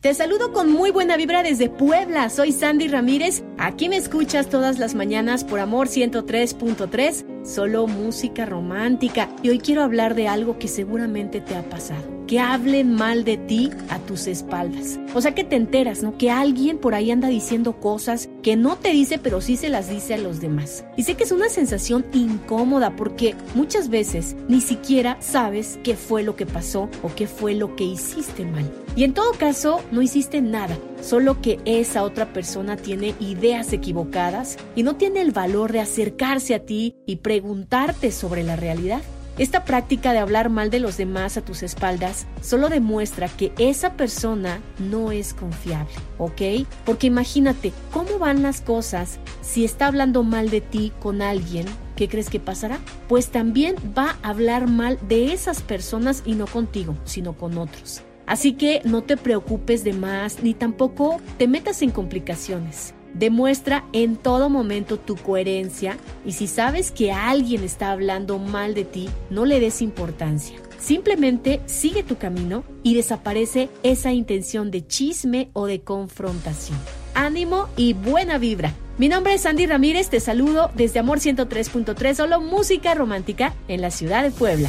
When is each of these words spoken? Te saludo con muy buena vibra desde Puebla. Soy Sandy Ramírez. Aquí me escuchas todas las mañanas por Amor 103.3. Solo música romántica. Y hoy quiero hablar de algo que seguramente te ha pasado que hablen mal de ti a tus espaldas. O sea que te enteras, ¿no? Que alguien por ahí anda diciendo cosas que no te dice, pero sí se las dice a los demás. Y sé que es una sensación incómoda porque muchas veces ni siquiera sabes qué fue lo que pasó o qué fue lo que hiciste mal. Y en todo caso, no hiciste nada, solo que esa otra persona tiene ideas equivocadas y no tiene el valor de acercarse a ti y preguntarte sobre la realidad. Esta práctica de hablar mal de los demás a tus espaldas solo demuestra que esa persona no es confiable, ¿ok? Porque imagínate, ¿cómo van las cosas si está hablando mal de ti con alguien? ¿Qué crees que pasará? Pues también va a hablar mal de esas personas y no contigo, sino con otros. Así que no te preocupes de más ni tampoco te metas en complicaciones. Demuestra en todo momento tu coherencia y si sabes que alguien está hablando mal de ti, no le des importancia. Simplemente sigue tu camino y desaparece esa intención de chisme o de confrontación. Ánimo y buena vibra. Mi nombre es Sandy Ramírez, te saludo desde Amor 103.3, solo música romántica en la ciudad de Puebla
Te 0.00 0.14
saludo 0.14 0.50
con 0.50 0.72
muy 0.72 0.90
buena 0.90 1.18
vibra 1.18 1.42
desde 1.42 1.68
Puebla. 1.68 2.30
Soy 2.30 2.52
Sandy 2.52 2.88
Ramírez. 2.88 3.44
Aquí 3.62 3.90
me 3.90 3.98
escuchas 3.98 4.48
todas 4.48 4.78
las 4.78 4.94
mañanas 4.94 5.44
por 5.44 5.60
Amor 5.60 5.88
103.3. 5.88 7.44
Solo 7.44 7.86
música 7.86 8.46
romántica. 8.46 9.28
Y 9.42 9.50
hoy 9.50 9.58
quiero 9.58 9.82
hablar 9.82 10.14
de 10.14 10.28
algo 10.28 10.58
que 10.58 10.66
seguramente 10.66 11.42
te 11.42 11.54
ha 11.54 11.62
pasado 11.68 12.20
que 12.30 12.38
hablen 12.38 12.94
mal 12.94 13.24
de 13.24 13.38
ti 13.38 13.70
a 13.88 13.98
tus 13.98 14.28
espaldas. 14.28 15.00
O 15.14 15.20
sea 15.20 15.34
que 15.34 15.42
te 15.42 15.56
enteras, 15.56 16.04
¿no? 16.04 16.16
Que 16.16 16.30
alguien 16.30 16.78
por 16.78 16.94
ahí 16.94 17.10
anda 17.10 17.26
diciendo 17.26 17.80
cosas 17.80 18.28
que 18.44 18.54
no 18.54 18.76
te 18.76 18.90
dice, 18.90 19.18
pero 19.18 19.40
sí 19.40 19.56
se 19.56 19.68
las 19.68 19.90
dice 19.90 20.14
a 20.14 20.18
los 20.18 20.40
demás. 20.40 20.84
Y 20.96 21.02
sé 21.02 21.16
que 21.16 21.24
es 21.24 21.32
una 21.32 21.48
sensación 21.48 22.06
incómoda 22.12 22.94
porque 22.94 23.34
muchas 23.56 23.88
veces 23.88 24.36
ni 24.46 24.60
siquiera 24.60 25.16
sabes 25.18 25.80
qué 25.82 25.96
fue 25.96 26.22
lo 26.22 26.36
que 26.36 26.46
pasó 26.46 26.88
o 27.02 27.12
qué 27.16 27.26
fue 27.26 27.54
lo 27.54 27.74
que 27.74 27.82
hiciste 27.82 28.44
mal. 28.44 28.70
Y 28.94 29.02
en 29.02 29.12
todo 29.12 29.32
caso, 29.32 29.82
no 29.90 30.00
hiciste 30.00 30.40
nada, 30.40 30.78
solo 31.00 31.40
que 31.40 31.58
esa 31.64 32.02
otra 32.02 32.32
persona 32.32 32.76
tiene 32.76 33.14
ideas 33.20 33.72
equivocadas 33.72 34.56
y 34.74 34.82
no 34.82 34.96
tiene 34.96 35.20
el 35.20 35.32
valor 35.32 35.72
de 35.72 35.80
acercarse 35.80 36.54
a 36.54 36.64
ti 36.64 36.96
y 37.06 37.16
preguntarte 37.16 38.12
sobre 38.12 38.42
la 38.42 38.56
realidad. 38.56 39.02
Esta 39.38 39.64
práctica 39.64 40.12
de 40.12 40.18
hablar 40.18 40.50
mal 40.50 40.68
de 40.68 40.80
los 40.80 40.98
demás 40.98 41.38
a 41.38 41.40
tus 41.40 41.62
espaldas 41.62 42.26
solo 42.42 42.68
demuestra 42.68 43.26
que 43.28 43.52
esa 43.58 43.94
persona 43.94 44.60
no 44.78 45.12
es 45.12 45.32
confiable, 45.32 45.94
¿ok? 46.18 46.66
Porque 46.84 47.06
imagínate, 47.06 47.72
¿cómo 47.90 48.18
van 48.18 48.42
las 48.42 48.60
cosas 48.60 49.18
si 49.40 49.64
está 49.64 49.86
hablando 49.86 50.24
mal 50.24 50.50
de 50.50 50.60
ti 50.60 50.92
con 51.00 51.22
alguien? 51.22 51.64
¿Qué 51.96 52.06
crees 52.06 52.28
que 52.28 52.38
pasará? 52.38 52.80
Pues 53.08 53.30
también 53.30 53.76
va 53.96 54.18
a 54.22 54.28
hablar 54.28 54.68
mal 54.68 54.98
de 55.08 55.32
esas 55.32 55.62
personas 55.62 56.22
y 56.26 56.34
no 56.34 56.46
contigo, 56.46 56.94
sino 57.04 57.34
con 57.34 57.56
otros. 57.56 58.02
Así 58.30 58.52
que 58.52 58.80
no 58.84 59.02
te 59.02 59.16
preocupes 59.16 59.82
de 59.82 59.92
más 59.92 60.40
ni 60.40 60.54
tampoco 60.54 61.20
te 61.36 61.48
metas 61.48 61.82
en 61.82 61.90
complicaciones. 61.90 62.94
Demuestra 63.12 63.84
en 63.92 64.14
todo 64.14 64.48
momento 64.48 65.00
tu 65.00 65.16
coherencia 65.16 65.96
y 66.24 66.30
si 66.30 66.46
sabes 66.46 66.92
que 66.92 67.10
alguien 67.10 67.64
está 67.64 67.90
hablando 67.90 68.38
mal 68.38 68.72
de 68.74 68.84
ti, 68.84 69.10
no 69.30 69.46
le 69.46 69.58
des 69.58 69.82
importancia. 69.82 70.56
Simplemente 70.78 71.60
sigue 71.66 72.04
tu 72.04 72.18
camino 72.18 72.62
y 72.84 72.94
desaparece 72.94 73.68
esa 73.82 74.12
intención 74.12 74.70
de 74.70 74.86
chisme 74.86 75.50
o 75.52 75.66
de 75.66 75.80
confrontación. 75.80 76.78
Ánimo 77.14 77.66
y 77.76 77.94
buena 77.94 78.38
vibra. 78.38 78.72
Mi 78.96 79.08
nombre 79.08 79.34
es 79.34 79.40
Sandy 79.40 79.66
Ramírez, 79.66 80.08
te 80.08 80.20
saludo 80.20 80.70
desde 80.76 81.00
Amor 81.00 81.18
103.3, 81.18 82.14
solo 82.14 82.40
música 82.40 82.94
romántica 82.94 83.54
en 83.66 83.80
la 83.80 83.90
ciudad 83.90 84.22
de 84.22 84.30
Puebla 84.30 84.68